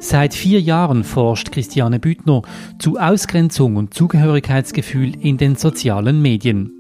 [0.05, 2.43] Seit vier Jahren forscht Christiane Büttner
[2.81, 6.73] zu Ausgrenzung und Zugehörigkeitsgefühl in den sozialen Medien.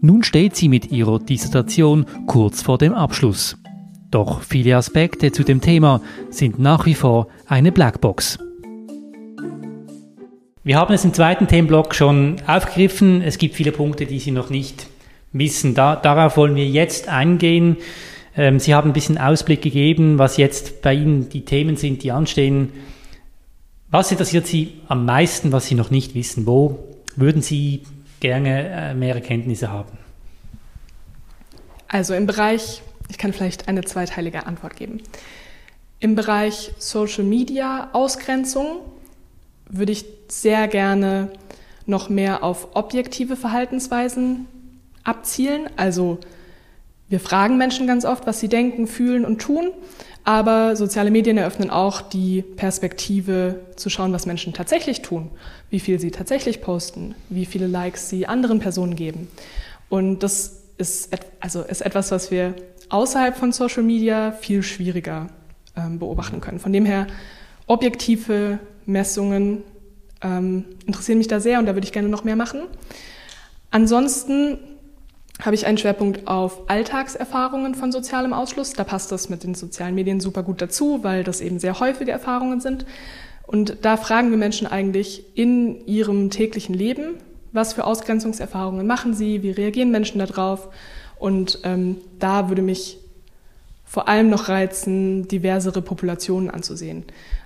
[0.00, 3.58] Nun steht sie mit ihrer Dissertation kurz vor dem Abschluss.
[4.12, 8.38] Doch viele Aspekte zu dem Thema sind nach wie vor eine Blackbox.
[10.62, 13.22] Wir haben es im zweiten Themenblock schon aufgegriffen.
[13.22, 14.86] Es gibt viele Punkte, die Sie noch nicht
[15.32, 15.74] wissen.
[15.74, 17.78] Da, darauf wollen wir jetzt eingehen.
[18.36, 22.12] Ähm, Sie haben ein bisschen Ausblick gegeben, was jetzt bei Ihnen die Themen sind, die
[22.12, 22.72] anstehen.
[23.90, 26.46] Was interessiert Sie am meisten, was Sie noch nicht wissen?
[26.46, 26.78] Wo
[27.16, 27.82] würden Sie
[28.20, 29.98] gerne äh, mehr Erkenntnisse haben?
[31.88, 35.00] Also im Bereich, ich kann vielleicht eine zweiteilige Antwort geben.
[35.98, 38.80] Im Bereich Social Media Ausgrenzung
[39.68, 41.30] würde ich sehr gerne
[41.86, 44.46] noch mehr auf objektive Verhaltensweisen
[45.04, 46.18] abzielen, also
[47.08, 49.70] wir fragen Menschen ganz oft, was sie denken, fühlen und tun,
[50.24, 55.30] aber soziale Medien eröffnen auch die Perspektive zu schauen, was Menschen tatsächlich tun,
[55.70, 59.28] wie viel sie tatsächlich posten, wie viele Likes sie anderen Personen geben.
[59.88, 62.54] Und das ist, also ist etwas, was wir
[62.88, 65.28] außerhalb von Social Media viel schwieriger
[65.76, 66.58] ähm, beobachten können.
[66.58, 67.06] Von dem her,
[67.68, 69.62] objektive Messungen
[70.22, 72.62] ähm, interessieren mich da sehr und da würde ich gerne noch mehr machen.
[73.70, 74.58] Ansonsten
[75.40, 78.72] habe ich einen Schwerpunkt auf Alltagserfahrungen von sozialem Ausschluss.
[78.72, 82.10] Da passt das mit den sozialen Medien super gut dazu, weil das eben sehr häufige
[82.10, 82.86] Erfahrungen sind.
[83.46, 87.18] Und da fragen wir Menschen eigentlich in ihrem täglichen Leben,
[87.52, 90.68] was für Ausgrenzungserfahrungen machen sie, wie reagieren Menschen darauf.
[91.18, 92.98] Und ähm, da würde mich
[93.84, 97.04] vor allem noch reizen, diversere Populationen anzusehen.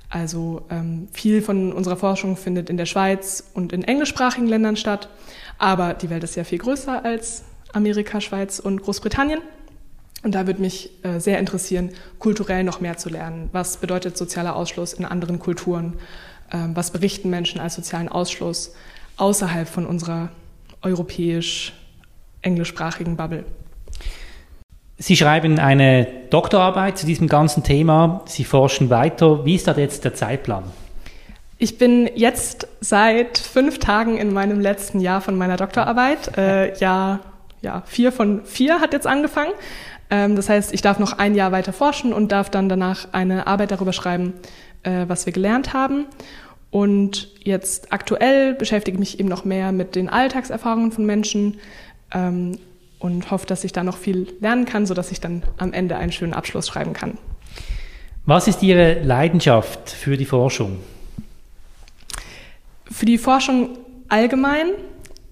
[0.09, 5.09] Also ähm, viel von unserer Forschung findet in der Schweiz und in englischsprachigen Ländern statt,
[5.59, 9.40] aber die Welt ist ja viel größer als Amerika, Schweiz und Großbritannien.
[10.22, 13.48] Und da würde mich äh, sehr interessieren, kulturell noch mehr zu lernen.
[13.52, 15.94] Was bedeutet sozialer Ausschluss in anderen Kulturen?
[16.52, 18.74] Ähm, was berichten Menschen als sozialen Ausschluss
[19.16, 20.28] außerhalb von unserer
[20.83, 23.44] europäisch-englischsprachigen Bubble?
[24.98, 28.20] Sie schreiben eine Doktorarbeit zu diesem ganzen Thema.
[28.26, 29.46] Sie forschen weiter.
[29.46, 30.64] Wie ist da jetzt der Zeitplan?
[31.56, 36.37] Ich bin jetzt seit fünf Tagen in meinem letzten Jahr von meiner Doktorarbeit.
[36.37, 37.20] Äh, Jahr
[37.62, 39.53] ja, vier von vier hat jetzt angefangen.
[40.11, 43.46] Ähm, das heißt, ich darf noch ein Jahr weiter forschen und darf dann danach eine
[43.46, 44.35] Arbeit darüber schreiben,
[44.83, 46.07] äh, was wir gelernt haben.
[46.70, 51.59] Und jetzt aktuell beschäftige ich mich eben noch mehr mit den Alltagserfahrungen von Menschen,
[52.12, 52.59] ähm,
[53.01, 56.12] und hoffe, dass ich da noch viel lernen kann, sodass ich dann am Ende einen
[56.12, 57.18] schönen Abschluss schreiben kann.
[58.27, 60.79] Was ist Ihre Leidenschaft für die Forschung?
[62.90, 64.66] Für die Forschung allgemein.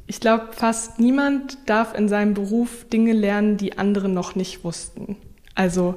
[0.08, 5.16] Ich glaube, fast niemand darf in seinem Beruf Dinge lernen, die andere noch nicht wussten.
[5.54, 5.96] Also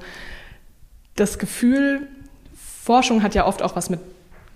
[1.16, 2.08] das Gefühl,
[2.54, 4.02] Forschung hat ja oft auch was mit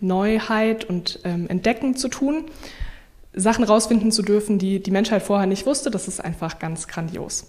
[0.02, 2.44] Neuheit und ähm, Entdecken zu tun.
[3.34, 7.48] Sachen rausfinden zu dürfen, die die Menschheit vorher nicht wusste, das ist einfach ganz grandios.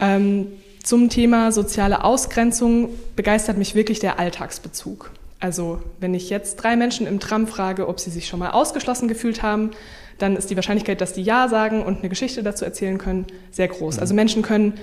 [0.00, 0.48] Ähm,
[0.82, 5.12] zum Thema soziale Ausgrenzung begeistert mich wirklich der Alltagsbezug.
[5.38, 9.06] Also wenn ich jetzt drei Menschen im Tram frage, ob sie sich schon mal ausgeschlossen
[9.06, 9.70] gefühlt haben,
[10.18, 13.68] dann ist die Wahrscheinlichkeit, dass die Ja sagen und eine Geschichte dazu erzählen können, sehr
[13.68, 13.98] groß.
[13.98, 14.74] Also Menschen können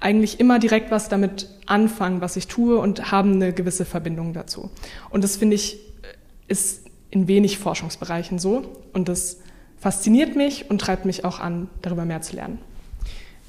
[0.00, 4.70] eigentlich immer direkt was damit anfangen, was ich tue und haben eine gewisse Verbindung dazu.
[5.10, 5.78] Und das finde ich
[6.46, 9.38] ist in wenig Forschungsbereichen so und das
[9.78, 12.58] fasziniert mich und treibt mich auch an, darüber mehr zu lernen.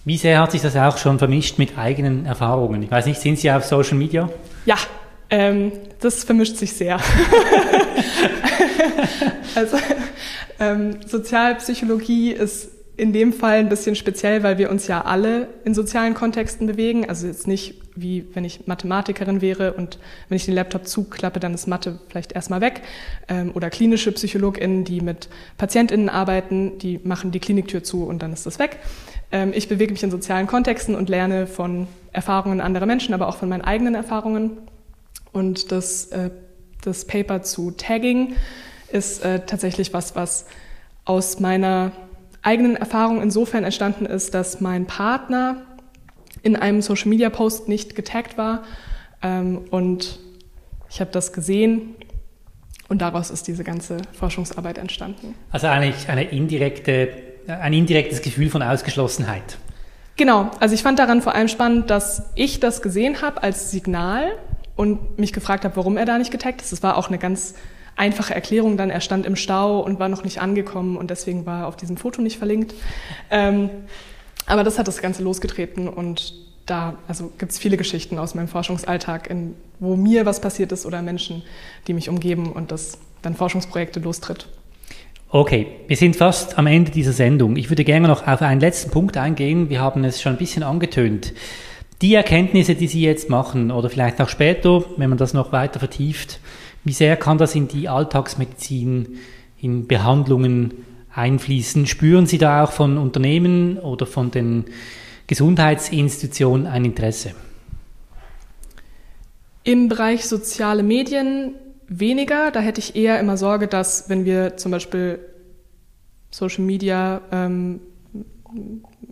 [0.06, 2.84] Wie sehr hat sich das auch schon vermischt mit eigenen Erfahrungen?
[2.84, 4.30] Ich weiß nicht, sind Sie auf Social Media?
[4.66, 4.76] Ja,
[5.36, 6.98] ähm, das vermischt sich sehr.
[9.56, 9.78] also
[10.62, 15.74] ähm, Sozialpsychologie ist in dem Fall ein bisschen speziell, weil wir uns ja alle in
[15.74, 17.10] sozialen Kontexten bewegen.
[17.10, 21.54] Also jetzt nicht wie wenn ich Mathematikerin wäre und wenn ich den Laptop zuklappe, dann
[21.54, 22.82] ist Mathe vielleicht erstmal weg.
[23.28, 28.32] Ähm, oder klinische PsychologInnen, die mit PatientInnen arbeiten, die machen die Kliniktür zu und dann
[28.32, 28.80] ist das weg.
[29.34, 33.36] Ähm, ich bewege mich in sozialen Kontexten und lerne von Erfahrungen anderer Menschen, aber auch
[33.36, 34.58] von meinen eigenen Erfahrungen.
[35.36, 36.30] Und das, äh,
[36.82, 38.38] das Paper zu Tagging
[38.90, 40.46] ist äh, tatsächlich was, was
[41.04, 41.92] aus meiner
[42.42, 45.62] eigenen Erfahrung insofern entstanden ist, dass mein Partner
[46.42, 48.64] in einem Social Media Post nicht getaggt war.
[49.22, 50.20] Ähm, und
[50.90, 51.96] ich habe das gesehen
[52.88, 55.36] und daraus ist diese ganze Forschungsarbeit entstanden.
[55.52, 57.10] Also eigentlich eine indirekte,
[57.48, 59.58] ein indirektes Gefühl von Ausgeschlossenheit.
[60.16, 64.32] Genau, also ich fand daran vor allem spannend, dass ich das gesehen habe als Signal
[64.76, 66.72] und mich gefragt habe, warum er da nicht getaggt ist.
[66.72, 67.56] Das war auch eine ganz
[67.96, 68.90] einfache Erklärung dann.
[68.90, 71.98] Er stand im Stau und war noch nicht angekommen und deswegen war er auf diesem
[71.98, 72.74] Foto nicht verlinkt.
[73.32, 73.70] Ähm,
[74.46, 76.34] aber das hat das Ganze losgetreten und
[76.66, 80.86] da also gibt es viele Geschichten aus meinem Forschungsalltag, in, wo mir was passiert ist
[80.86, 81.44] oder Menschen,
[81.88, 84.48] die mich umgeben und das dann Forschungsprojekte lostritt.
[85.30, 87.58] Okay, wir sind fast am Ende dieser Sendung.
[87.58, 89.70] Ich würde gerne noch auf einen letzten Punkt eingehen.
[89.70, 91.34] Wir haben es schon ein bisschen angetönt.
[92.02, 95.80] Die Erkenntnisse, die Sie jetzt machen oder vielleicht auch später, wenn man das noch weiter
[95.80, 96.40] vertieft,
[96.84, 99.18] wie sehr kann das in die Alltagsmedizin,
[99.60, 100.74] in Behandlungen
[101.14, 101.88] einfließen?
[101.88, 104.66] Spüren Sie da auch von Unternehmen oder von den
[105.28, 107.32] Gesundheitsinstitutionen ein Interesse?
[109.64, 111.56] Im Bereich soziale Medien
[111.88, 112.52] weniger.
[112.52, 115.20] Da hätte ich eher immer Sorge, dass wenn wir zum Beispiel
[116.30, 117.80] Social Media ähm,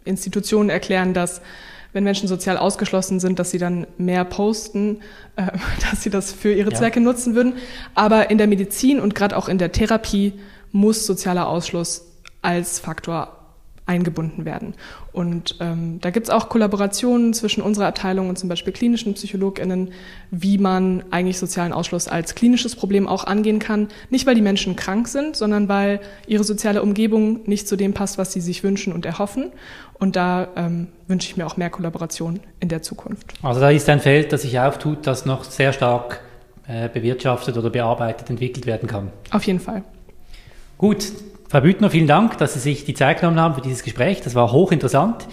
[0.03, 1.41] Institutionen erklären, dass
[1.93, 4.99] wenn Menschen sozial ausgeschlossen sind, dass sie dann mehr posten,
[5.35, 5.47] äh,
[5.89, 6.77] dass sie das für ihre ja.
[6.77, 7.53] Zwecke nutzen würden.
[7.95, 10.33] Aber in der Medizin und gerade auch in der Therapie
[10.71, 12.05] muss sozialer Ausschluss
[12.41, 13.42] als Faktor
[13.85, 14.75] eingebunden werden.
[15.11, 19.91] Und ähm, da gibt es auch Kollaborationen zwischen unserer Abteilung und zum Beispiel klinischen PsychologInnen,
[20.31, 23.89] wie man eigentlich sozialen Ausschluss als klinisches Problem auch angehen kann.
[24.09, 28.17] Nicht, weil die Menschen krank sind, sondern weil ihre soziale Umgebung nicht zu dem passt,
[28.17, 29.51] was sie sich wünschen und erhoffen.
[29.99, 33.33] Und da ähm, wünsche ich mir auch mehr Kollaboration in der Zukunft.
[33.41, 36.21] Also da ist ein Feld, das sich auftut, das noch sehr stark
[36.67, 39.11] äh, bewirtschaftet oder bearbeitet, entwickelt werden kann.
[39.31, 39.83] Auf jeden Fall.
[40.77, 41.11] Gut,
[41.53, 44.21] Frau Büttner, vielen Dank, dass Sie sich die Zeit genommen haben für dieses Gespräch.
[44.21, 45.27] Das war hochinteressant.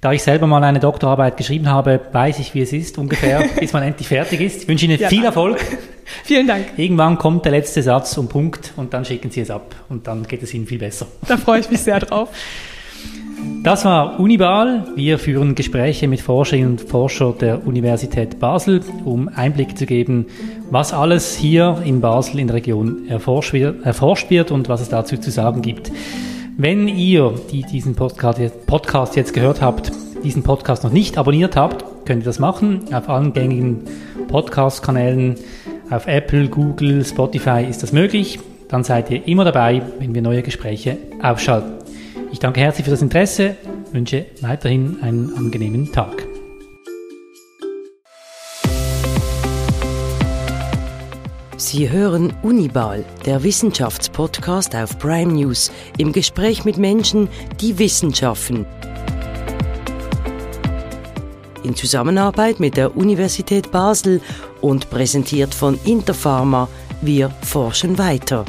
[0.00, 3.72] Da ich selber mal eine Doktorarbeit geschrieben habe, weiß ich, wie es ist, ungefähr, bis
[3.72, 4.62] man endlich fertig ist.
[4.62, 5.64] Ich wünsche Ihnen ja, viel Erfolg.
[6.24, 6.76] Vielen Dank.
[6.76, 10.26] Irgendwann kommt der letzte Satz und Punkt und dann schicken Sie es ab und dann
[10.26, 11.06] geht es Ihnen viel besser.
[11.28, 12.30] Da freue ich mich sehr drauf.
[13.64, 14.84] Das war Unibal.
[14.94, 20.26] Wir führen Gespräche mit Forscherinnen und Forschern der Universität Basel, um Einblick zu geben,
[20.70, 24.90] was alles hier in Basel in der Region erforscht wird, erforscht wird und was es
[24.90, 25.90] dazu zu sagen gibt.
[26.58, 32.22] Wenn ihr, die diesen Podcast jetzt gehört habt, diesen Podcast noch nicht abonniert habt, könnt
[32.22, 32.82] ihr das machen.
[32.92, 33.84] Auf allen gängigen
[34.28, 35.36] Podcast-Kanälen,
[35.88, 38.38] auf Apple, Google, Spotify ist das möglich.
[38.68, 41.83] Dann seid ihr immer dabei, wenn wir neue Gespräche aufschalten.
[42.34, 43.56] Ich danke herzlich für das Interesse,
[43.92, 46.26] wünsche weiterhin einen angenehmen Tag.
[51.56, 57.28] Sie hören Unibal, der Wissenschaftspodcast auf Prime News, im Gespräch mit Menschen,
[57.60, 58.66] die Wissenschaften.
[61.62, 64.20] In Zusammenarbeit mit der Universität Basel
[64.60, 66.68] und präsentiert von Interpharma,
[67.00, 68.44] wir forschen weiter.